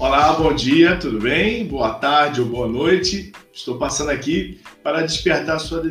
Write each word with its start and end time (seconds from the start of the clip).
Olá, 0.00 0.32
bom 0.32 0.54
dia, 0.54 0.96
tudo 0.96 1.20
bem? 1.20 1.66
Boa 1.66 1.92
tarde 1.92 2.40
ou 2.40 2.46
boa 2.46 2.66
noite. 2.66 3.32
Estou 3.52 3.76
passando 3.76 4.08
aqui 4.08 4.58
para 4.82 5.02
despertar 5.02 5.60
sua 5.60 5.82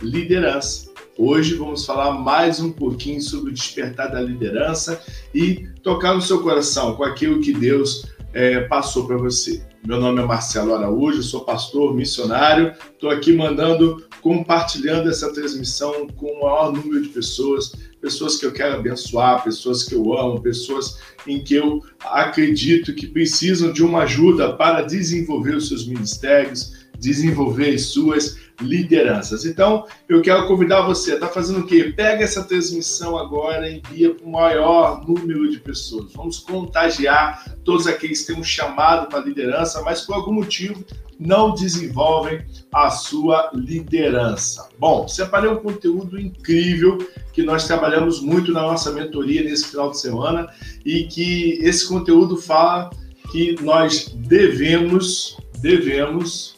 liderança. 0.00 0.90
Hoje 1.18 1.52
vamos 1.52 1.84
falar 1.84 2.12
mais 2.12 2.60
um 2.60 2.72
pouquinho 2.72 3.20
sobre 3.20 3.50
o 3.50 3.52
despertar 3.52 4.10
da 4.10 4.22
liderança 4.22 4.98
e 5.34 5.68
tocar 5.82 6.14
no 6.14 6.22
seu 6.22 6.42
coração 6.42 6.96
com 6.96 7.04
aquilo 7.04 7.42
que 7.42 7.52
Deus 7.52 8.10
é, 8.32 8.60
passou 8.60 9.06
para 9.06 9.18
você. 9.18 9.62
Meu 9.86 10.00
nome 10.00 10.22
é 10.22 10.24
Marcelo 10.24 10.74
Araújo, 10.74 11.22
sou 11.22 11.44
pastor 11.44 11.94
missionário. 11.94 12.72
Estou 12.94 13.10
aqui 13.10 13.34
mandando, 13.34 14.02
compartilhando 14.22 15.10
essa 15.10 15.30
transmissão 15.30 16.06
com 16.16 16.26
o 16.26 16.40
maior 16.42 16.72
número 16.72 17.02
de 17.02 17.10
pessoas, 17.10 17.74
pessoas 18.00 18.36
que 18.36 18.46
eu 18.46 18.52
quero 18.52 18.76
abençoar, 18.76 19.44
pessoas 19.44 19.82
que 19.82 19.94
eu 19.94 20.16
amo, 20.16 20.40
pessoas 20.40 20.98
em 21.26 21.42
que 21.42 21.54
eu 21.54 21.82
acredito 22.00 22.94
que 22.94 23.06
precisam 23.06 23.72
de 23.72 23.82
uma 23.82 24.02
ajuda 24.02 24.54
para 24.54 24.82
desenvolver 24.82 25.56
os 25.56 25.68
seus 25.68 25.86
ministérios, 25.86 26.88
desenvolver 26.98 27.74
as 27.74 27.82
suas 27.82 28.36
lideranças. 28.60 29.44
Então, 29.44 29.86
eu 30.08 30.20
quero 30.20 30.46
convidar 30.46 30.82
você, 30.82 31.14
está 31.14 31.28
fazendo 31.28 31.60
o 31.60 31.66
quê? 31.66 31.92
Pega 31.96 32.24
essa 32.24 32.42
transmissão 32.42 33.16
agora 33.16 33.68
e 33.68 33.78
envia 33.78 34.14
para 34.14 34.26
o 34.26 34.30
maior 34.30 35.06
número 35.06 35.50
de 35.50 35.60
pessoas. 35.60 36.12
Vamos 36.12 36.38
contagiar 36.40 37.54
todos 37.64 37.86
aqueles 37.86 38.22
que 38.22 38.32
têm 38.32 38.40
um 38.40 38.44
chamado 38.44 39.08
para 39.08 39.24
liderança, 39.24 39.82
mas 39.82 40.00
por 40.02 40.16
algum 40.16 40.32
motivo 40.32 40.84
não 41.18 41.52
desenvolvem 41.52 42.44
a 42.72 42.90
sua 42.90 43.50
liderança. 43.52 44.68
Bom, 44.78 45.08
separei 45.08 45.50
um 45.50 45.56
conteúdo 45.56 46.18
incrível 46.18 46.98
que 47.38 47.44
nós 47.44 47.68
trabalhamos 47.68 48.20
muito 48.20 48.50
na 48.50 48.62
nossa 48.62 48.90
mentoria 48.90 49.44
nesse 49.44 49.68
final 49.68 49.92
de 49.92 50.00
semana 50.00 50.52
e 50.84 51.04
que 51.04 51.52
esse 51.62 51.86
conteúdo 51.86 52.36
fala 52.36 52.90
que 53.30 53.54
nós 53.62 54.12
devemos, 54.12 55.36
devemos 55.60 56.56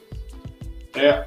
é, 0.95 1.27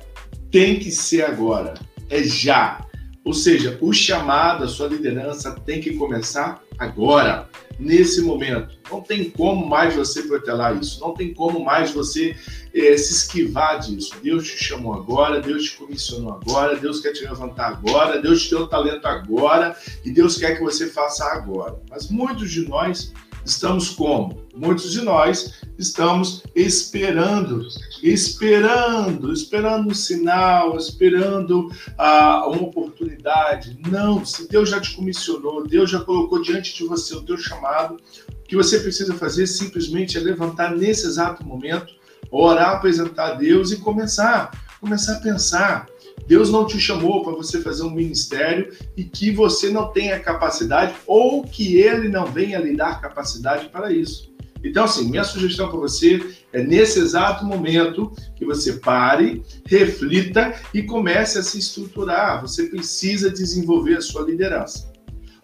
tem 0.49 0.79
que 0.79 0.89
ser 0.89 1.25
agora, 1.25 1.75
é 2.09 2.23
já. 2.23 2.83
Ou 3.23 3.31
seja, 3.31 3.77
o 3.79 3.93
chamado, 3.93 4.63
a 4.63 4.67
sua 4.67 4.87
liderança 4.87 5.51
tem 5.63 5.79
que 5.79 5.93
começar 5.97 6.59
agora, 6.77 7.49
nesse 7.79 8.21
momento. 8.21 8.77
Não 8.89 9.01
tem 9.01 9.29
como 9.29 9.67
mais 9.67 9.95
você 9.95 10.23
protelar 10.23 10.77
isso, 10.77 10.99
não 10.99 11.13
tem 11.13 11.33
como 11.33 11.63
mais 11.63 11.91
você 11.91 12.35
é, 12.73 12.97
se 12.97 13.13
esquivar 13.13 13.79
disso. 13.79 14.15
Deus 14.21 14.47
te 14.47 14.63
chamou 14.63 14.93
agora, 14.93 15.41
Deus 15.41 15.63
te 15.65 15.77
comissionou 15.77 16.33
agora, 16.33 16.75
Deus 16.77 16.99
quer 16.99 17.13
te 17.13 17.23
levantar 17.23 17.67
agora, 17.67 18.21
Deus 18.21 18.43
te 18.43 18.51
deu 18.51 18.67
talento 18.67 19.05
agora 19.05 19.75
e 20.03 20.11
Deus 20.11 20.37
quer 20.37 20.55
que 20.55 20.63
você 20.63 20.87
faça 20.87 21.25
agora. 21.25 21.79
Mas 21.89 22.09
muitos 22.09 22.51
de 22.51 22.67
nós 22.67 23.11
estamos 23.45 23.89
como? 23.89 24.43
Muitos 24.55 24.91
de 24.91 25.01
nós 25.01 25.61
estamos 25.77 26.43
esperando, 26.55 27.67
esperando, 28.01 29.33
esperando 29.33 29.89
um 29.89 29.93
sinal, 29.93 30.77
esperando 30.77 31.69
ah, 31.97 32.45
uma 32.47 32.63
oportunidade. 32.63 33.77
Não, 33.89 34.23
se 34.23 34.47
Deus 34.47 34.69
já 34.69 34.79
te 34.79 34.95
comissionou, 34.95 35.65
Deus 35.65 35.89
já 35.89 35.99
colocou 35.99 36.41
diante 36.41 36.75
de 36.75 36.85
você 36.85 37.15
o 37.15 37.23
teu 37.23 37.37
chamado, 37.37 37.95
o 37.95 38.43
que 38.47 38.55
você 38.55 38.79
precisa 38.79 39.15
fazer 39.15 39.47
simplesmente 39.47 40.17
é 40.17 40.21
levantar 40.21 40.75
nesse 40.75 41.07
exato 41.07 41.45
momento, 41.45 41.93
orar, 42.29 42.75
apresentar 42.75 43.31
a 43.31 43.33
Deus 43.35 43.71
e 43.71 43.77
começar, 43.77 44.51
começar 44.79 45.13
a 45.13 45.19
pensar. 45.19 45.87
Deus 46.27 46.49
não 46.49 46.65
te 46.65 46.79
chamou 46.79 47.23
para 47.23 47.33
você 47.33 47.61
fazer 47.61 47.83
um 47.83 47.91
ministério 47.91 48.71
e 48.95 49.03
que 49.03 49.31
você 49.31 49.69
não 49.69 49.91
tenha 49.91 50.19
capacidade 50.19 50.93
ou 51.05 51.43
que 51.43 51.77
ele 51.77 52.07
não 52.07 52.25
venha 52.25 52.59
lhe 52.59 52.75
dar 52.75 53.01
capacidade 53.01 53.69
para 53.69 53.91
isso. 53.91 54.33
Então, 54.63 54.85
assim, 54.85 55.09
minha 55.09 55.25
sugestão 55.25 55.69
para 55.69 55.79
você 55.79 56.25
é 56.53 56.63
nesse 56.63 56.99
exato 56.99 57.45
momento 57.45 58.13
que 58.35 58.45
você 58.45 58.73
pare, 58.73 59.43
reflita 59.65 60.53
e 60.73 60.81
comece 60.83 61.37
a 61.37 61.43
se 61.43 61.59
estruturar. 61.59 62.41
Você 62.41 62.67
precisa 62.67 63.29
desenvolver 63.29 63.97
a 63.97 64.01
sua 64.01 64.21
liderança. 64.21 64.89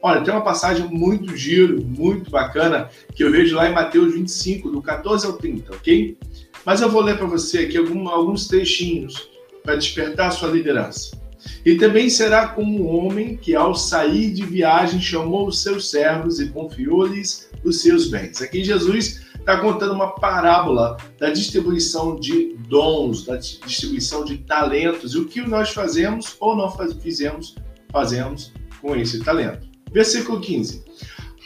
Olha, 0.02 0.22
tem 0.22 0.34
uma 0.34 0.44
passagem 0.44 0.88
muito 0.88 1.36
giro, 1.36 1.84
muito 1.84 2.32
bacana, 2.32 2.90
que 3.14 3.22
eu 3.22 3.30
vejo 3.30 3.58
lá 3.58 3.70
em 3.70 3.74
Mateus 3.74 4.14
25, 4.14 4.70
do 4.70 4.82
14 4.82 5.26
ao 5.26 5.34
30, 5.34 5.76
ok? 5.76 6.18
Mas 6.66 6.80
eu 6.80 6.90
vou 6.90 7.02
ler 7.02 7.18
para 7.18 7.28
você 7.28 7.60
aqui 7.60 7.78
alguns 7.78 8.48
trechinhos 8.48 9.30
para 9.64 9.76
despertar 9.76 10.32
sua 10.32 10.50
liderança. 10.50 11.18
E 11.66 11.76
também 11.76 12.10
será 12.10 12.50
como 12.50 12.84
um 12.84 12.88
homem 12.88 13.38
que, 13.38 13.56
ao 13.56 13.74
sair 13.76 14.34
de 14.34 14.46
viagem, 14.46 15.00
chamou 15.00 15.48
os 15.48 15.62
seus 15.62 15.90
servos 15.90 16.40
e 16.40 16.50
confiou-lhes 16.50 17.50
os 17.64 17.82
seus 17.82 18.10
bens. 18.10 18.42
Aqui 18.42 18.64
Jesus 18.64 19.26
está 19.40 19.60
contando 19.60 19.94
uma 19.94 20.16
parábola 20.16 20.98
da 21.18 21.30
distribuição 21.30 22.20
de 22.20 22.56
dons, 22.68 23.26
da 23.26 23.38
distribuição 23.38 24.24
de 24.24 24.38
talentos 24.40 25.14
e 25.14 25.18
o 25.18 25.26
que 25.26 25.42
nós 25.42 25.72
fazemos 25.72 26.36
ou 26.40 26.56
não 26.56 26.70
faz, 26.70 26.94
fizemos, 26.94 27.56
fazemos 27.92 28.54
com 28.82 28.96
esse 28.96 29.24
talento. 29.24 29.68
Versículo 29.92 30.40
15. 30.40 30.84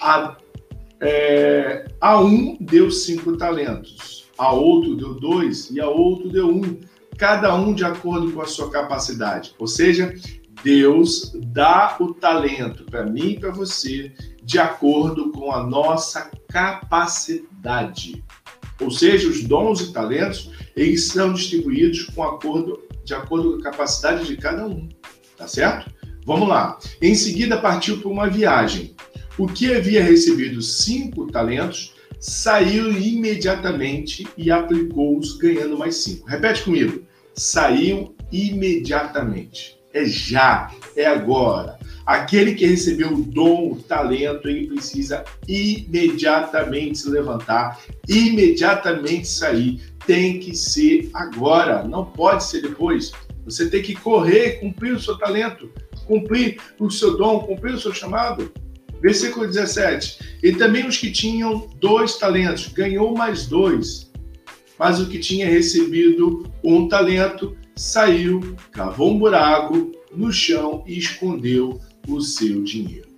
A, 0.02 0.38
é, 1.00 1.85
a 2.02 2.19
um 2.19 2.57
deu 2.59 2.91
cinco 2.91 3.38
talentos, 3.38 4.25
a 4.38 4.52
outro 4.52 4.96
deu 4.96 5.13
dois 5.13 5.69
e 5.72 5.79
a 5.79 5.88
outro 5.88 6.29
deu 6.29 6.50
um 6.50 6.79
cada 7.18 7.53
um 7.56 7.74
de 7.74 7.84
acordo 7.84 8.31
com 8.31 8.41
a 8.41 8.47
sua 8.47 8.69
capacidade. 8.69 9.53
Ou 9.59 9.68
seja, 9.68 10.13
Deus 10.63 11.31
dá 11.47 11.96
o 12.00 12.13
talento 12.13 12.85
para 12.85 13.06
mim 13.06 13.31
e 13.31 13.40
para 13.40 13.51
você 13.51 14.12
de 14.44 14.59
acordo 14.59 15.31
com 15.31 15.52
a 15.52 15.63
nossa 15.66 16.29
capacidade. 16.50 18.23
Ou 18.79 18.91
seja, 18.91 19.29
os 19.29 19.44
dons 19.44 19.81
e 19.81 19.94
talentos, 19.94 20.52
eles 20.75 21.06
são 21.06 21.34
distribuídos 21.34 22.03
com 22.06 22.23
acordo, 22.23 22.81
de 23.03 23.13
acordo 23.13 23.53
com 23.53 23.59
a 23.59 23.72
capacidade 23.72 24.25
de 24.25 24.38
cada 24.38 24.66
um. 24.66 24.90
Tá 25.38 25.47
certo? 25.47 25.91
Vamos 26.25 26.47
lá. 26.47 26.78
Em 27.02 27.16
seguida, 27.16 27.57
partiu 27.57 28.00
para 28.00 28.09
uma 28.09 28.29
viagem. 28.29 28.96
O 29.38 29.47
que 29.47 29.73
havia 29.73 30.03
recebido 30.03 30.62
cinco 30.62 31.28
talentos 31.28 31.94
saiu 32.23 32.89
imediatamente 32.89 34.25
e 34.38 34.50
aplicou-os, 34.50 35.38
ganhando 35.38 35.78
mais 35.78 35.97
cinco. 35.97 36.25
Repete 36.25 36.63
comigo. 36.63 37.03
Saiu 37.35 38.16
imediatamente. 38.31 39.78
É 39.94 40.06
já, 40.06 40.72
é 40.95 41.06
agora. 41.06 41.78
Aquele 42.06 42.56
que 42.56 42.66
recebeu 42.66 43.13
o 43.13 43.22
dom, 43.22 43.73
o 43.73 43.75
talento, 43.75 44.47
ele 44.47 44.67
precisa 44.67 45.25
imediatamente 45.45 47.00
se 47.00 47.09
levantar, 47.09 47.78
imediatamente 48.07 49.28
sair. 49.28 49.81
Tem 50.07 50.40
que 50.40 50.55
ser 50.55 51.09
agora, 51.13 51.84
não 51.84 52.05
pode 52.05 52.45
ser 52.45 52.61
depois. 52.61 53.11
Você 53.44 53.69
tem 53.69 53.81
que 53.81 53.95
correr, 53.95 54.61
cumprir 54.61 54.94
o 54.94 55.00
seu 55.00 55.17
talento, 55.17 55.69
cumprir 56.07 56.57
o 56.79 56.90
seu 56.90 57.17
dom, 57.17 57.41
cumprir 57.41 57.73
o 57.73 57.79
seu 57.79 57.94
chamado. 57.94 58.50
Versículo 59.03 59.46
17. 59.46 60.38
E 60.41 60.53
também 60.53 60.88
os 60.88 60.97
que 60.97 61.12
tinham 61.12 61.69
dois 61.75 62.18
talentos, 62.18 62.68
ganhou 62.68 63.14
mais 63.14 63.46
dois. 63.46 64.09
Mas 64.80 65.02
o 65.02 65.09
que 65.09 65.19
tinha 65.19 65.46
recebido 65.46 66.50
um 66.64 66.88
talento 66.88 67.56
saiu, 67.75 68.56
cavou 68.72 69.12
um 69.12 69.19
buraco 69.19 69.91
no 70.16 70.31
chão 70.31 70.86
e 70.88 70.97
escondeu 70.97 71.81
o 72.08 72.22
seu 72.22 72.64
dinheiro. 72.64 73.09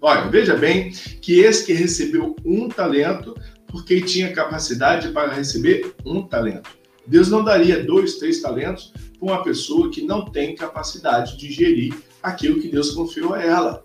Olha, 0.00 0.28
veja 0.28 0.54
bem 0.56 0.92
que 1.20 1.40
esse 1.40 1.66
que 1.66 1.72
recebeu 1.72 2.36
um 2.44 2.68
talento, 2.68 3.34
porque 3.66 4.00
tinha 4.00 4.32
capacidade 4.32 5.08
para 5.08 5.34
receber 5.34 5.92
um 6.06 6.22
talento. 6.22 6.70
Deus 7.04 7.28
não 7.28 7.42
daria 7.42 7.82
dois, 7.82 8.14
três 8.14 8.40
talentos 8.40 8.92
para 9.18 9.28
uma 9.28 9.42
pessoa 9.42 9.90
que 9.90 10.02
não 10.02 10.24
tem 10.24 10.54
capacidade 10.54 11.36
de 11.36 11.50
gerir 11.50 11.94
aquilo 12.22 12.60
que 12.60 12.68
Deus 12.68 12.92
confiou 12.92 13.34
a 13.34 13.42
ela 13.42 13.84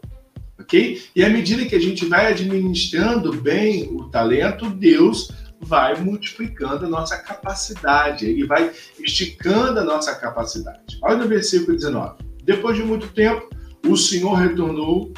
ok? 0.59 1.01
E 1.16 1.23
à 1.23 1.29
medida 1.29 1.66
que 1.66 1.75
a 1.75 1.81
gente 1.81 2.06
vai 2.06 2.28
administrando 2.28 3.34
bem 3.34 3.88
o 3.92 4.09
talento, 4.09 4.69
Deus 4.69 5.31
vai 5.59 6.00
multiplicando 6.00 6.86
a 6.86 6.89
nossa 6.89 7.18
capacidade, 7.18 8.25
ele 8.25 8.45
vai 8.45 8.71
esticando 9.00 9.80
a 9.80 9.83
nossa 9.83 10.15
capacidade. 10.15 10.98
Olha 11.01 11.18
no 11.18 11.27
versículo 11.27 11.75
19. 11.75 12.24
Depois 12.44 12.77
de 12.77 12.83
muito 12.83 13.07
tempo, 13.09 13.50
o 13.86 13.98
Senhor 13.98 14.33
retornou 14.33 15.13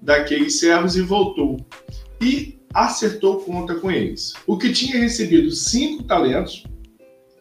daqueles 0.00 0.58
servos 0.58 0.96
e 0.96 1.02
voltou 1.02 1.58
e 2.20 2.58
acertou 2.72 3.40
conta 3.40 3.74
com 3.74 3.90
eles. 3.90 4.34
O 4.46 4.56
que 4.56 4.72
tinha 4.72 4.98
recebido 4.98 5.50
cinco 5.50 6.04
talentos, 6.04 6.64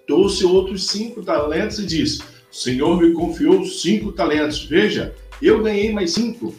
trouxe 0.07 0.43
outros 0.43 0.87
cinco 0.87 1.23
talentos 1.23 1.79
e 1.79 1.85
disse: 1.85 2.21
O 2.51 2.55
Senhor 2.55 2.99
me 2.99 3.13
confiou 3.13 3.63
cinco 3.65 4.11
talentos. 4.11 4.65
Veja, 4.65 5.13
eu 5.41 5.61
ganhei 5.61 5.93
mais 5.93 6.13
cinco. 6.13 6.53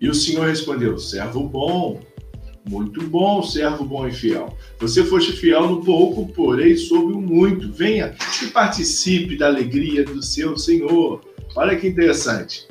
E 0.00 0.08
o 0.08 0.14
Senhor 0.14 0.46
respondeu: 0.46 0.98
servo 0.98 1.42
bom, 1.44 2.00
muito 2.68 3.02
bom, 3.02 3.42
servo 3.42 3.84
bom 3.84 4.06
e 4.06 4.12
fiel. 4.12 4.56
Você 4.78 5.04
foste 5.04 5.32
fiel 5.32 5.68
no 5.68 5.84
pouco, 5.84 6.32
porém 6.32 6.76
sobre 6.76 7.14
o 7.14 7.20
muito. 7.20 7.72
Venha 7.72 8.14
e 8.42 8.46
participe 8.46 9.36
da 9.36 9.46
alegria 9.46 10.04
do 10.04 10.22
seu 10.22 10.56
Senhor. 10.56 11.20
Olha 11.56 11.76
que 11.76 11.88
interessante. 11.88 12.66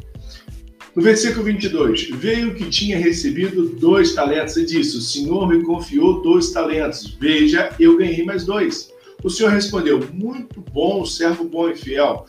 No 0.96 1.04
versículo 1.04 1.46
22, 1.46 2.10
veio 2.10 2.56
que 2.56 2.66
tinha 2.70 2.98
recebido 2.98 3.70
dois 3.70 4.14
talentos 4.14 4.58
e 4.58 4.66
disse: 4.66 4.98
O 4.98 5.02
Senhor 5.02 5.48
me 5.48 5.64
confiou 5.64 6.22
dois 6.22 6.52
talentos. 6.52 7.16
Veja, 7.20 7.70
eu 7.80 7.98
ganhei 7.98 8.24
mais 8.24 8.46
dois. 8.46 8.92
O 9.24 9.30
Senhor 9.30 9.52
respondeu: 9.52 10.00
Muito 10.14 10.62
bom, 10.72 11.06
servo 11.06 11.44
bom 11.44 11.70
e 11.70 11.76
fiel. 11.76 12.26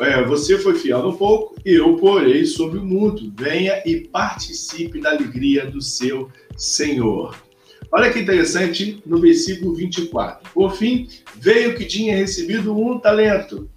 É, 0.00 0.22
você 0.24 0.56
foi 0.58 0.74
fiel 0.74 1.02
no 1.02 1.16
pouco, 1.16 1.56
e 1.64 1.74
eu 1.74 1.96
porei 1.96 2.44
sobre 2.46 2.78
o 2.78 2.84
mundo. 2.84 3.32
Venha 3.36 3.82
e 3.84 4.00
participe 4.08 5.00
da 5.00 5.10
alegria 5.10 5.66
do 5.66 5.82
seu 5.82 6.30
Senhor. 6.56 7.36
Olha 7.90 8.12
que 8.12 8.20
interessante 8.20 9.02
no 9.04 9.18
versículo 9.18 9.74
24. 9.74 10.52
Por 10.52 10.74
fim, 10.76 11.08
veio 11.36 11.74
que 11.76 11.84
tinha 11.84 12.16
recebido 12.16 12.76
um 12.76 12.98
talento 12.98 13.68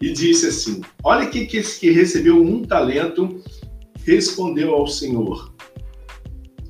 e 0.00 0.12
disse 0.12 0.46
assim: 0.46 0.80
Olha 1.02 1.26
que 1.26 1.56
esse 1.56 1.80
que 1.80 1.90
recebeu 1.90 2.40
um 2.40 2.62
talento 2.62 3.42
respondeu 4.04 4.74
ao 4.74 4.86
Senhor: 4.86 5.52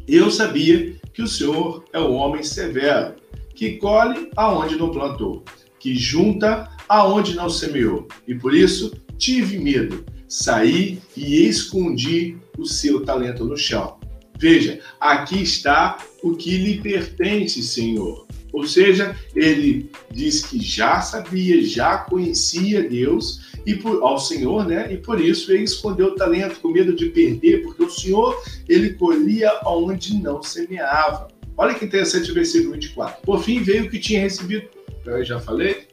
Eu 0.06 0.31
sabia 0.31 0.94
que 1.12 1.22
o 1.22 1.26
Senhor 1.26 1.84
é 1.93 2.00
um 2.00 2.14
homem 2.14 2.43
severo, 2.43 3.16
que 3.54 3.76
colhe 3.76 4.31
aonde 4.36 4.76
não 4.76 4.90
plantou, 4.90 5.44
que 5.78 5.94
junta 5.94 6.69
aonde 6.90 7.37
não 7.37 7.48
semeou, 7.48 8.08
e 8.26 8.34
por 8.34 8.52
isso 8.52 8.92
tive 9.16 9.60
medo. 9.60 10.04
Saí 10.28 11.00
e 11.16 11.46
escondi 11.46 12.37
o 12.58 12.66
seu 12.66 13.04
talento 13.04 13.44
no 13.44 13.56
chão. 13.56 14.00
Veja, 14.37 14.81
aqui 14.98 15.40
está 15.40 15.98
o 16.20 16.34
que 16.34 16.56
lhe 16.56 16.81
pertence, 16.81 17.62
Senhor. 17.62 18.26
Ou 18.52 18.66
seja, 18.66 19.16
ele 19.37 19.88
diz 20.10 20.44
que 20.44 20.60
já 20.60 21.00
sabia, 21.00 21.62
já 21.62 21.98
conhecia 21.98 22.88
Deus 22.88 23.52
e 23.64 23.76
por, 23.76 24.02
ao 24.02 24.19
Senhor, 24.19 24.66
né? 24.66 24.93
E 24.93 24.96
por 24.96 25.20
isso 25.20 25.52
ele 25.52 25.62
escondeu 25.62 26.08
o 26.08 26.14
talento 26.16 26.58
com 26.58 26.72
medo 26.72 26.93
de 26.93 27.06
perder, 27.10 27.62
porque 27.62 27.84
o 27.84 27.90
Senhor 27.90 28.43
ele 28.69 28.94
colhia 28.94 29.60
onde 29.64 30.14
não 30.20 30.43
semeava. 30.43 31.28
Olha 31.56 31.75
que 31.75 31.84
interessante 31.84 32.32
o 32.32 32.34
versículo 32.34 32.72
24. 32.72 33.22
Por 33.22 33.44
fim 33.44 33.62
veio 33.62 33.84
o 33.84 33.88
que 33.88 34.00
tinha 34.00 34.22
recebido. 34.22 34.69
Eu 35.06 35.25
já 35.25 35.38
falei. 35.38 35.89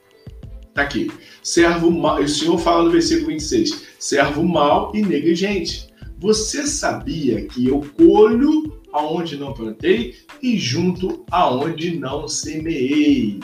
Tá 0.77 0.83
aqui. 0.83 1.09
Servo 1.41 1.89
mal. 1.89 2.21
O 2.21 2.27
Senhor 2.27 2.55
fala 2.59 2.83
no 2.83 2.91
versículo 2.91 3.29
26. 3.29 3.81
Servo 3.97 4.43
mal 4.43 4.91
e 4.93 5.01
negligente. 5.01 5.87
Você 6.19 6.67
sabia 6.67 7.47
que 7.47 7.67
eu 7.67 7.83
colho 7.97 8.79
aonde 8.93 9.37
não 9.37 9.55
plantei 9.55 10.17
e 10.39 10.55
junto 10.55 11.25
aonde 11.31 11.97
não 11.97 12.27
semeei. 12.27 13.39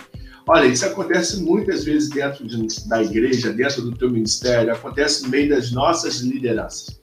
Olha, 0.47 0.67
isso 0.67 0.85
acontece 0.85 1.41
muitas 1.41 1.83
vezes 1.83 2.07
dentro 2.11 2.45
de, 2.45 2.87
da 2.87 3.01
igreja, 3.01 3.51
dentro 3.51 3.81
do 3.81 3.97
teu 3.97 4.11
ministério, 4.11 4.71
acontece 4.71 5.23
no 5.23 5.29
meio 5.29 5.49
das 5.49 5.71
nossas 5.71 6.19
lideranças. 6.19 7.01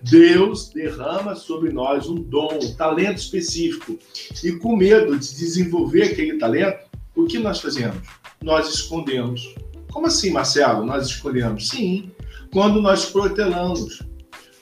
Deus 0.00 0.68
derrama 0.68 1.34
sobre 1.34 1.72
nós 1.72 2.06
um 2.06 2.14
dom, 2.14 2.56
um 2.62 2.72
talento 2.74 3.18
específico. 3.18 3.98
E 4.44 4.52
com 4.52 4.76
medo 4.76 5.18
de 5.18 5.34
desenvolver 5.34 6.04
aquele 6.04 6.38
talento, 6.38 6.88
o 7.16 7.24
que 7.24 7.40
nós 7.40 7.60
fazemos? 7.60 7.96
Nós 8.40 8.72
escondemos. 8.72 9.52
Como 9.92 10.06
assim, 10.06 10.30
Marcelo? 10.30 10.84
Nós 10.84 11.06
escondemos? 11.06 11.68
Sim, 11.68 12.10
quando 12.52 12.80
nós 12.80 13.06
protelamos. 13.06 14.02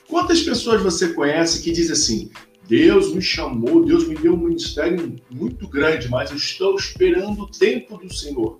Quantas 0.07 0.41
pessoas 0.41 0.81
você 0.81 1.13
conhece 1.13 1.63
que 1.63 1.71
diz 1.71 1.89
assim: 1.89 2.29
Deus 2.67 3.13
me 3.13 3.21
chamou, 3.21 3.85
Deus 3.85 4.07
me 4.07 4.15
deu 4.15 4.33
um 4.33 4.37
ministério 4.37 5.15
muito 5.29 5.67
grande, 5.67 6.09
mas 6.09 6.31
eu 6.31 6.37
estou 6.37 6.75
esperando 6.75 7.43
o 7.43 7.47
tempo 7.51 7.97
do 7.97 8.13
Senhor. 8.13 8.57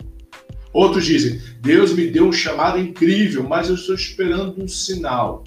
Outros 0.72 1.06
dizem: 1.06 1.42
Deus 1.60 1.94
me 1.94 2.08
deu 2.08 2.26
um 2.26 2.32
chamado 2.32 2.80
incrível, 2.80 3.44
mas 3.44 3.68
eu 3.68 3.76
estou 3.76 3.96
esperando 3.96 4.64
um 4.64 4.68
sinal. 4.68 5.44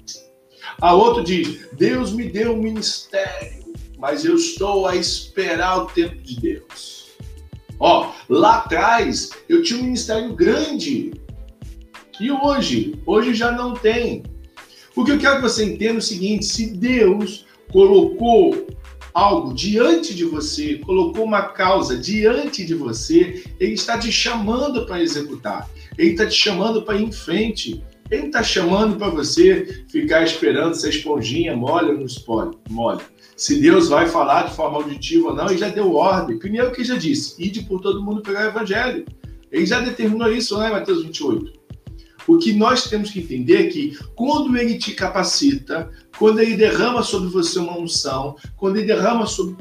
A 0.79 0.93
outro 0.93 1.23
diz: 1.23 1.67
Deus 1.73 2.13
me 2.13 2.29
deu 2.29 2.53
um 2.53 2.61
ministério, 2.61 3.73
mas 3.97 4.25
eu 4.25 4.35
estou 4.35 4.85
a 4.85 4.95
esperar 4.95 5.77
o 5.79 5.85
tempo 5.87 6.21
de 6.21 6.39
Deus. 6.39 7.04
Ó, 7.79 8.11
lá 8.29 8.57
atrás 8.57 9.31
eu 9.49 9.61
tinha 9.63 9.79
um 9.79 9.83
ministério 9.83 10.33
grande. 10.33 11.11
E 12.19 12.31
hoje? 12.31 12.95
Hoje 13.05 13.33
já 13.33 13.51
não 13.51 13.73
tem. 13.73 14.23
Porque 14.93 15.11
eu 15.11 15.19
quero 15.19 15.37
que 15.37 15.41
você 15.41 15.65
entenda 15.65 15.95
é 15.95 15.97
o 15.97 16.01
seguinte: 16.01 16.45
se 16.45 16.73
Deus 16.73 17.45
colocou 17.71 18.67
algo 19.13 19.53
diante 19.53 20.13
de 20.13 20.25
você, 20.25 20.75
colocou 20.79 21.23
uma 21.23 21.43
causa 21.43 21.97
diante 21.97 22.65
de 22.65 22.73
você, 22.73 23.43
ele 23.59 23.73
está 23.73 23.97
te 23.97 24.11
chamando 24.11 24.85
para 24.85 25.01
executar, 25.01 25.69
ele 25.97 26.11
está 26.11 26.25
te 26.25 26.35
chamando 26.35 26.81
para 26.81 26.97
ir 26.97 27.03
em 27.03 27.11
frente, 27.11 27.81
ele 28.09 28.27
está 28.27 28.43
chamando 28.43 28.97
para 28.97 29.09
você 29.09 29.85
ficar 29.89 30.23
esperando 30.23 30.75
se 30.75 30.85
a 30.85 30.89
esponjinha 30.89 31.55
molha 31.55 31.87
ou 31.87 31.97
não 31.99 32.05
molha. 32.27 32.51
molha. 32.69 33.01
Se 33.35 33.59
Deus 33.59 33.89
vai 33.89 34.07
falar 34.07 34.43
de 34.43 34.55
forma 34.55 34.77
auditiva 34.77 35.29
ou 35.29 35.35
não, 35.35 35.47
ele 35.47 35.57
já 35.57 35.69
deu 35.69 35.93
ordem. 35.93 36.39
Primeiro 36.39 36.71
que 36.71 36.83
já 36.83 36.95
disse, 36.95 37.35
ide 37.41 37.63
por 37.63 37.81
todo 37.81 38.03
mundo 38.03 38.21
pegar 38.21 38.45
o 38.45 38.49
evangelho. 38.49 39.05
Ele 39.51 39.65
já 39.65 39.79
determinou 39.79 40.31
isso 40.31 40.55
em 40.61 40.71
Mateus 40.71 41.03
28. 41.03 41.65
O 42.27 42.37
que 42.37 42.53
nós 42.53 42.85
temos 42.89 43.11
que 43.11 43.19
entender 43.19 43.67
é 43.67 43.69
que 43.69 43.97
quando 44.15 44.55
ele 44.57 44.77
te 44.77 44.93
capacita, 44.93 45.89
quando 46.17 46.39
ele 46.39 46.55
derrama 46.55 47.03
sobre 47.03 47.29
você 47.29 47.59
uma 47.59 47.77
unção, 47.77 48.35
quando 48.57 48.77
ele 48.77 48.87
derrama 48.87 49.27
sobre 49.27 49.55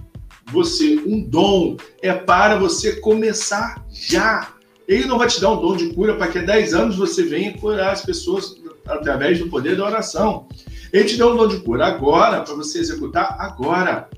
você 0.50 0.96
um 1.06 1.22
dom, 1.22 1.76
é 2.00 2.12
para 2.12 2.58
você 2.58 3.00
começar 3.00 3.84
já. 3.90 4.54
Ele 4.86 5.06
não 5.06 5.18
vai 5.18 5.28
te 5.28 5.40
dar 5.40 5.50
um 5.50 5.60
dom 5.60 5.76
de 5.76 5.94
cura 5.94 6.14
para 6.14 6.28
que 6.28 6.38
há 6.38 6.42
10 6.42 6.74
anos 6.74 6.96
você 6.96 7.22
venha 7.22 7.56
curar 7.56 7.92
as 7.92 8.04
pessoas 8.04 8.56
através 8.86 9.38
do 9.38 9.48
poder 9.48 9.76
da 9.76 9.84
oração. 9.84 10.46
Ele 10.92 11.04
te 11.04 11.16
dá 11.16 11.26
um 11.26 11.36
dom 11.36 11.48
de 11.48 11.60
cura 11.60 11.86
agora, 11.86 12.42
para 12.42 12.54
você 12.54 12.78
executar 12.78 13.36
agora. 13.38 14.08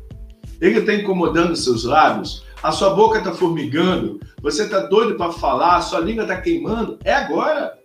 Ele 0.61 0.81
está 0.81 0.95
incomodando 0.95 1.55
seus 1.55 1.85
lábios, 1.85 2.45
a 2.63 2.73
sua 2.73 2.91
boca 2.91 3.19
está 3.19 3.33
formigando, 3.33 4.19
você 4.43 4.65
está 4.65 4.81
doido 4.81 5.17
para 5.17 5.33
falar, 5.33 5.77
a 5.77 5.81
sua 5.81 6.01
língua 6.01 6.25
está 6.25 6.41
queimando. 6.41 6.99
É 7.05 7.15
agora. 7.15 7.79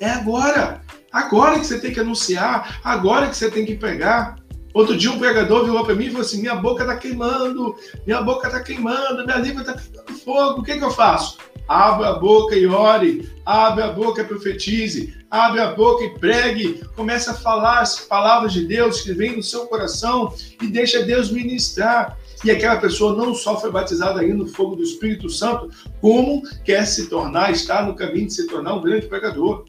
É 0.00 0.10
agora. 0.10 0.80
Agora 1.10 1.58
que 1.58 1.66
você 1.66 1.80
tem 1.80 1.92
que 1.92 2.00
anunciar, 2.00 2.80
agora 2.84 3.28
que 3.28 3.36
você 3.36 3.50
tem 3.50 3.64
que 3.64 3.74
pregar. 3.74 4.36
Outro 4.74 4.96
dia 4.96 5.10
um 5.10 5.18
pregador 5.18 5.64
virou 5.64 5.84
para 5.84 5.94
mim 5.94 6.06
e 6.06 6.10
falou 6.10 6.22
assim: 6.22 6.40
minha 6.40 6.54
boca 6.54 6.82
está 6.82 6.96
queimando, 6.96 7.74
minha 8.06 8.22
boca 8.22 8.46
está 8.46 8.60
queimando, 8.60 9.24
minha 9.24 9.38
língua 9.38 9.62
está 9.62 9.74
pegando 9.74 10.18
fogo. 10.20 10.60
O 10.60 10.62
que, 10.62 10.76
que 10.76 10.84
eu 10.84 10.90
faço? 10.90 11.38
Abra 11.66 12.08
a 12.08 12.14
boca 12.14 12.54
e 12.56 12.66
ore, 12.66 13.30
abre 13.44 13.82
a 13.82 13.88
boca 13.88 14.22
e 14.22 14.24
profetize, 14.24 15.14
abre 15.30 15.60
a 15.60 15.72
boca 15.72 16.04
e 16.04 16.18
pregue, 16.18 16.82
comece 16.96 17.28
a 17.28 17.34
falar 17.34 17.80
as 17.80 18.00
palavras 18.00 18.52
de 18.52 18.66
Deus 18.66 19.02
que 19.02 19.12
vêm 19.12 19.36
no 19.36 19.42
seu 19.42 19.66
coração 19.66 20.32
e 20.62 20.66
deixa 20.66 21.02
Deus 21.02 21.30
ministrar. 21.30 22.16
E 22.44 22.50
aquela 22.50 22.76
pessoa 22.76 23.16
não 23.16 23.34
só 23.34 23.60
foi 23.60 23.70
batizada 23.70 24.20
aí 24.20 24.32
no 24.32 24.46
fogo 24.46 24.76
do 24.76 24.82
Espírito 24.82 25.28
Santo, 25.28 25.68
como 26.00 26.42
quer 26.64 26.86
se 26.86 27.08
tornar, 27.08 27.50
está 27.50 27.84
no 27.84 27.94
caminho 27.94 28.26
de 28.26 28.34
se 28.34 28.46
tornar 28.46 28.74
um 28.74 28.82
grande 28.82 29.06
pregador. 29.06 29.64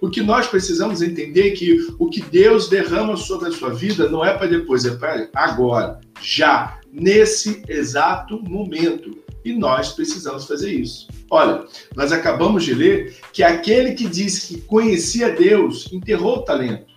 O 0.00 0.10
que 0.10 0.22
nós 0.22 0.46
precisamos 0.46 1.02
entender 1.02 1.48
é 1.48 1.50
que 1.50 1.94
o 1.98 2.08
que 2.08 2.20
Deus 2.20 2.68
derrama 2.68 3.16
sobre 3.16 3.48
a 3.48 3.52
sua 3.52 3.70
vida 3.70 4.08
não 4.08 4.24
é 4.24 4.36
para 4.36 4.46
depois, 4.46 4.84
é 4.84 4.94
para 4.94 5.28
agora, 5.34 6.00
já, 6.20 6.78
nesse 6.92 7.62
exato 7.68 8.42
momento. 8.42 9.18
E 9.44 9.52
nós 9.52 9.92
precisamos 9.92 10.44
fazer 10.44 10.72
isso. 10.72 11.06
Olha, 11.30 11.64
nós 11.94 12.12
acabamos 12.12 12.64
de 12.64 12.74
ler 12.74 13.16
que 13.32 13.42
aquele 13.42 13.94
que 13.94 14.08
disse 14.08 14.54
que 14.54 14.60
conhecia 14.62 15.30
Deus 15.30 15.90
enterrou 15.92 16.38
o 16.38 16.42
talento. 16.42 16.95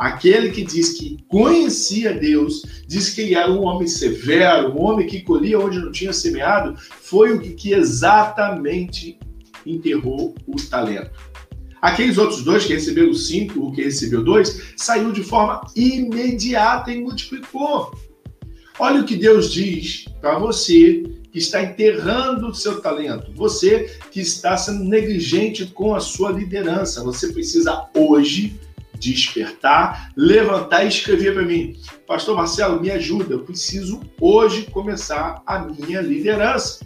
Aquele 0.00 0.50
que 0.50 0.64
diz 0.64 0.94
que 0.94 1.18
conhecia 1.28 2.14
Deus, 2.14 2.64
diz 2.88 3.10
que 3.10 3.34
era 3.34 3.52
um 3.52 3.64
homem 3.64 3.86
severo, 3.86 4.72
um 4.72 4.80
homem 4.80 5.06
que 5.06 5.20
colhia 5.20 5.60
onde 5.60 5.78
não 5.78 5.92
tinha 5.92 6.10
semeado, 6.10 6.74
foi 7.02 7.34
o 7.34 7.38
que, 7.38 7.50
que 7.50 7.74
exatamente 7.74 9.18
enterrou 9.66 10.34
o 10.46 10.56
talento. 10.70 11.10
Aqueles 11.82 12.16
outros 12.16 12.42
dois 12.42 12.64
que 12.64 12.72
receberam 12.72 13.12
cinco, 13.12 13.60
o 13.60 13.72
que 13.72 13.82
recebeu 13.82 14.24
dois, 14.24 14.72
saiu 14.74 15.12
de 15.12 15.22
forma 15.22 15.60
imediata 15.76 16.90
e 16.90 17.02
multiplicou. 17.02 17.94
Olha 18.78 19.02
o 19.02 19.04
que 19.04 19.16
Deus 19.16 19.52
diz 19.52 20.06
para 20.18 20.38
você 20.38 21.02
que 21.30 21.38
está 21.38 21.62
enterrando 21.62 22.48
o 22.48 22.54
seu 22.54 22.80
talento, 22.80 23.30
você 23.34 23.98
que 24.10 24.20
está 24.20 24.56
sendo 24.56 24.82
negligente 24.82 25.66
com 25.66 25.94
a 25.94 26.00
sua 26.00 26.32
liderança. 26.32 27.04
Você 27.04 27.30
precisa 27.34 27.86
hoje 27.94 28.58
despertar, 29.00 30.12
levantar 30.16 30.84
e 30.84 30.88
escrever 30.88 31.34
para 31.34 31.42
mim. 31.42 31.76
Pastor 32.06 32.36
Marcelo, 32.36 32.80
me 32.80 32.90
ajuda, 32.90 33.34
eu 33.34 33.40
preciso 33.40 34.00
hoje 34.20 34.66
começar 34.70 35.42
a 35.44 35.58
minha 35.58 36.00
liderança. 36.00 36.84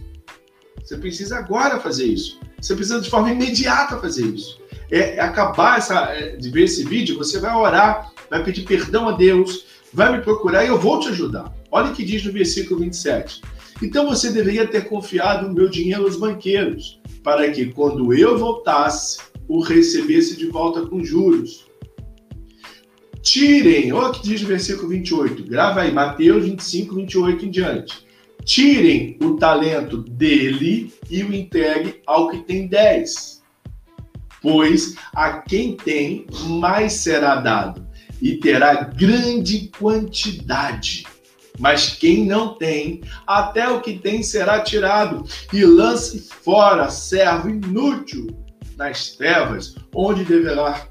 Você 0.83 0.97
precisa 0.97 1.37
agora 1.37 1.81
fazer 1.81 2.07
isso. 2.07 2.41
Você 2.61 2.75
precisa 2.75 3.01
de 3.01 3.11
forma 3.11 3.31
imediata 3.31 3.99
fazer 3.99 4.25
isso 4.27 4.65
é, 4.91 5.21
acabar 5.21 5.79
essa, 5.79 6.13
é, 6.13 6.37
de 6.37 6.51
ver 6.51 6.65
esse 6.65 6.85
vídeo, 6.85 7.19
você 7.19 7.39
vai 7.39 7.55
orar, 7.55 8.13
vai 8.31 8.43
pedir 8.45 8.63
perdão 8.63 9.09
a 9.09 9.13
Deus, 9.13 9.67
vai 9.93 10.17
me 10.17 10.23
procurar 10.23 10.65
e 10.65 10.69
eu 10.69 10.79
vou 10.79 11.01
te 11.01 11.09
ajudar. 11.09 11.53
Olha 11.71 11.91
o 11.91 11.95
que 11.95 12.05
diz 12.05 12.25
no 12.25 12.33
versículo 12.33 12.81
27. 12.81 13.43
Então 13.83 14.07
você 14.07 14.31
deveria 14.31 14.67
ter 14.67 14.89
confiado 14.89 15.49
o 15.49 15.53
meu 15.53 15.69
dinheiro 15.69 16.05
aos 16.05 16.17
banqueiros, 16.17 17.01
para 17.23 17.51
que 17.51 17.67
quando 17.67 18.13
eu 18.15 18.39
voltasse, 18.39 19.19
o 19.49 19.61
recebesse 19.61 20.37
de 20.37 20.47
volta 20.47 20.87
com 20.87 21.05
juros. 21.05 21.67
Tirem, 23.25 23.91
olha 23.91 24.09
o 24.09 24.13
que 24.13 24.23
diz 24.23 24.43
o 24.43 24.47
versículo 24.47 24.89
28. 24.91 25.45
Grava 25.45 25.81
aí, 25.81 25.91
Mateus 25.91 26.45
25, 26.45 26.95
28 26.95 27.47
em 27.47 27.51
diante. 27.51 28.07
Tirem 28.45 29.19
o 29.23 29.37
talento 29.37 29.97
dele 29.97 30.93
e 31.09 31.25
o 31.25 31.35
entregue 31.35 32.03
ao 32.07 32.29
que 32.29 32.43
tem 32.43 32.69
10. 32.69 33.43
Pois 34.43 34.95
a 35.15 35.39
quem 35.39 35.75
tem, 35.75 36.27
mais 36.61 36.93
será 36.93 37.37
dado, 37.37 37.87
e 38.21 38.37
terá 38.37 38.75
grande 38.75 39.71
quantidade. 39.79 41.07
Mas 41.59 41.95
quem 41.95 42.27
não 42.27 42.59
tem, 42.59 43.01
até 43.27 43.67
o 43.71 43.81
que 43.81 43.99
tem 43.99 44.23
será 44.23 44.61
tirado, 44.61 45.25
e 45.51 45.65
lance 45.65 46.29
fora, 46.29 46.91
servo 46.91 47.49
inútil, 47.49 48.27
nas 48.77 49.11
trevas, 49.11 49.77
onde 49.95 50.25
deverá, 50.25 50.87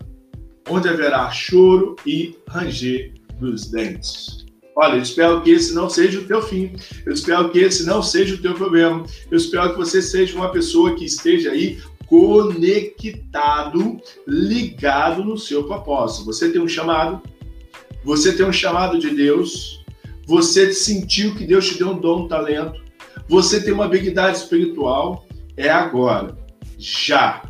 onde 0.69 0.87
haverá 0.87 1.29
choro 1.31 1.95
e 2.05 2.35
ranger 2.47 3.13
dos 3.39 3.69
dentes. 3.69 4.43
Olha, 4.75 4.95
eu 4.95 5.01
espero 5.03 5.41
que 5.41 5.51
esse 5.51 5.73
não 5.73 5.89
seja 5.89 6.19
o 6.19 6.25
teu 6.25 6.41
fim. 6.41 6.73
Eu 7.05 7.13
espero 7.13 7.49
que 7.49 7.59
esse 7.59 7.85
não 7.85 8.01
seja 8.01 8.35
o 8.35 8.39
teu 8.39 8.53
problema. 8.55 9.05
Eu 9.29 9.37
espero 9.37 9.71
que 9.71 9.77
você 9.77 10.01
seja 10.01 10.35
uma 10.35 10.51
pessoa 10.51 10.95
que 10.95 11.05
esteja 11.05 11.51
aí 11.51 11.79
conectado, 12.07 13.97
ligado 14.27 15.23
no 15.23 15.37
seu 15.37 15.63
propósito. 15.65 16.25
Você 16.25 16.51
tem 16.51 16.61
um 16.61 16.67
chamado, 16.67 17.21
você 18.03 18.33
tem 18.33 18.45
um 18.45 18.53
chamado 18.53 18.97
de 18.97 19.09
Deus, 19.11 19.83
você 20.25 20.73
sentiu 20.73 21.35
que 21.35 21.45
Deus 21.45 21.67
te 21.67 21.77
deu 21.77 21.89
um 21.89 21.99
dom, 21.99 22.23
um 22.23 22.27
talento, 22.27 22.81
você 23.27 23.61
tem 23.61 23.73
uma 23.73 23.85
habilidade 23.85 24.37
espiritual, 24.37 25.25
é 25.55 25.69
agora, 25.69 26.37
já, 26.77 27.43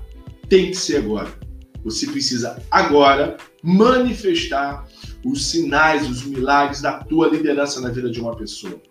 tem 0.49 0.71
que 0.71 0.77
ser 0.77 0.97
agora. 0.97 1.42
Você 1.83 2.07
precisa 2.07 2.61
agora 2.71 3.37
manifestar 3.61 4.87
os 5.25 5.49
sinais, 5.49 6.09
os 6.09 6.23
milagres 6.23 6.81
da 6.81 6.99
tua 7.03 7.27
liderança 7.27 7.81
na 7.81 7.89
vida 7.89 8.09
de 8.09 8.19
uma 8.19 8.35
pessoa. 8.35 8.81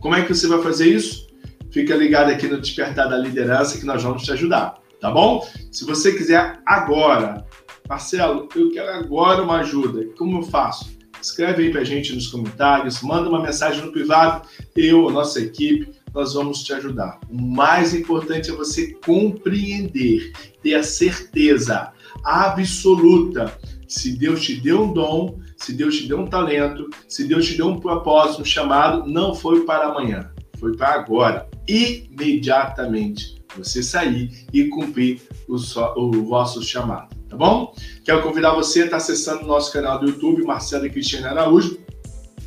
Como 0.00 0.14
é 0.14 0.22
que 0.22 0.34
você 0.34 0.46
vai 0.46 0.62
fazer 0.62 0.86
isso? 0.86 1.26
Fica 1.70 1.94
ligado 1.94 2.30
aqui 2.30 2.46
no 2.46 2.60
Despertar 2.60 3.08
da 3.08 3.18
Liderança 3.18 3.78
que 3.78 3.84
nós 3.84 4.02
vamos 4.02 4.22
te 4.22 4.32
ajudar, 4.32 4.74
tá 5.00 5.10
bom? 5.10 5.46
Se 5.70 5.84
você 5.84 6.12
quiser 6.12 6.60
agora, 6.64 7.44
Marcelo, 7.88 8.48
eu 8.54 8.70
quero 8.70 8.90
agora 8.90 9.42
uma 9.42 9.60
ajuda. 9.60 10.06
Como 10.16 10.38
eu 10.38 10.42
faço? 10.42 10.96
Escreve 11.20 11.64
aí 11.64 11.70
pra 11.72 11.84
gente 11.84 12.14
nos 12.14 12.28
comentários, 12.28 13.02
manda 13.02 13.28
uma 13.28 13.42
mensagem 13.42 13.84
no 13.84 13.92
privado, 13.92 14.48
eu, 14.76 15.08
a 15.08 15.12
nossa 15.12 15.40
equipe, 15.40 15.90
nós 16.18 16.34
vamos 16.34 16.64
te 16.64 16.72
ajudar. 16.72 17.20
O 17.30 17.40
mais 17.40 17.94
importante 17.94 18.50
é 18.50 18.52
você 18.52 18.92
compreender, 19.06 20.32
ter 20.60 20.74
a 20.74 20.82
certeza 20.82 21.92
absoluta 22.24 23.56
se 23.86 24.18
Deus 24.18 24.42
te 24.42 24.60
deu 24.60 24.82
um 24.82 24.92
dom, 24.92 25.38
se 25.56 25.72
Deus 25.72 25.96
te 25.96 26.08
deu 26.08 26.18
um 26.18 26.26
talento, 26.26 26.90
se 27.06 27.22
Deus 27.24 27.46
te 27.46 27.56
deu 27.56 27.68
um 27.68 27.78
propósito, 27.78 28.42
um 28.42 28.44
chamado, 28.44 29.08
não 29.08 29.32
foi 29.32 29.64
para 29.64 29.86
amanhã, 29.86 30.30
foi 30.58 30.76
para 30.76 30.94
agora, 30.94 31.48
imediatamente. 31.68 33.38
Você 33.56 33.82
sair 33.82 34.44
e 34.52 34.64
cumprir 34.64 35.22
o, 35.48 35.56
so, 35.56 35.80
o 35.96 36.10
vosso 36.24 36.62
chamado, 36.62 37.14
tá 37.28 37.36
bom? 37.36 37.72
Quero 38.04 38.22
convidar 38.22 38.54
você 38.54 38.82
a 38.82 38.84
estar 38.86 38.96
acessando 38.98 39.44
o 39.44 39.46
nosso 39.46 39.72
canal 39.72 40.00
do 40.00 40.06
YouTube, 40.06 40.42
Marcelo 40.42 40.84
e 40.84 40.90
Cristiane 40.90 41.26
Araújo, 41.26 41.78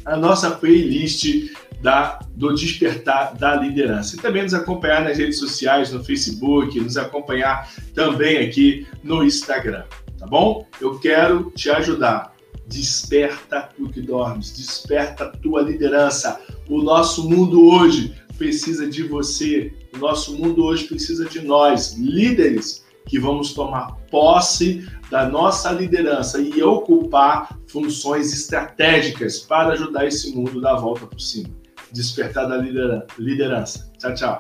a 0.06 0.16
nossa 0.16 0.52
playlist 0.52 1.52
da, 1.82 2.20
do 2.36 2.54
despertar 2.54 3.36
da 3.36 3.56
liderança. 3.56 4.16
E 4.16 4.20
também 4.20 4.44
nos 4.44 4.54
acompanhar 4.54 5.04
nas 5.04 5.18
redes 5.18 5.40
sociais, 5.40 5.92
no 5.92 6.04
Facebook, 6.04 6.80
nos 6.80 6.98
acompanhar 6.98 7.70
também 7.94 8.38
aqui 8.38 8.88
no 9.04 9.24
Instagram, 9.24 9.84
tá 10.18 10.28
bom? 10.28 10.66
Eu 10.80 11.00
quero 11.00 11.52
te 11.56 11.70
ajudar. 11.70 12.32
Desperta 12.68 13.68
o 13.78 13.90
que 13.90 14.00
dormes, 14.00 14.52
desperta 14.52 15.26
a 15.26 15.30
tua 15.30 15.62
liderança. 15.62 16.40
O 16.70 16.82
nosso 16.82 17.30
mundo 17.30 17.66
hoje 17.66 18.16
precisa 18.38 18.88
de 18.88 19.04
você. 19.04 19.74
O 19.94 19.98
nosso 19.98 20.38
mundo 20.38 20.64
hoje 20.64 20.86
precisa 20.86 21.26
de 21.26 21.42
nós, 21.42 21.96
líderes, 21.98 22.86
que 23.06 23.20
vamos 23.20 23.54
tomar 23.54 23.98
posse 24.10 24.88
da 25.10 25.28
nossa 25.28 25.70
liderança 25.72 26.40
e 26.40 26.64
ocupar 26.64 27.60
funções 27.68 28.32
estratégicas 28.32 29.40
para 29.40 29.74
ajudar 29.74 30.06
esse 30.06 30.34
mundo 30.34 30.60
a 30.60 30.62
dar 30.62 30.78
a 30.78 30.80
volta 30.80 31.06
por 31.06 31.20
cima 31.20 31.61
despertar 31.92 32.48
da 32.48 32.58
liderança. 33.18 33.90
Tchau, 33.98 34.14
tchau. 34.14 34.40